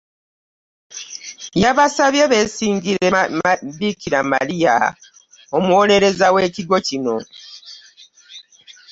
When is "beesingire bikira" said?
2.31-4.19